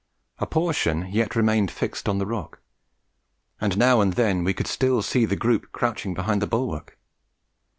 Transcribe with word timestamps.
A 0.39 0.47
portion 0.47 1.05
yet 1.11 1.35
remained 1.35 1.69
fixed 1.69 2.09
on 2.09 2.17
the 2.17 2.25
rock, 2.25 2.59
and 3.59 3.77
now 3.77 4.01
and 4.01 4.13
then 4.13 4.43
we 4.43 4.51
could 4.51 4.65
still 4.65 5.03
see 5.03 5.25
the 5.25 5.35
group 5.35 5.71
crouching 5.71 6.15
behind 6.15 6.41
the 6.41 6.47
bulwark. 6.47 6.97